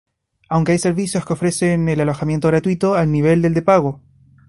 [0.49, 4.01] Aunque hay servicios que ofrecen el alojamiento gratuito al nivel del de pago.